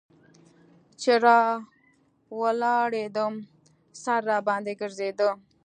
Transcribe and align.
چې 1.01 1.11
راولاړېدم 1.25 3.33
سر 4.03 4.21
راباندې 4.29 4.73
ګرځېده. 4.81 5.29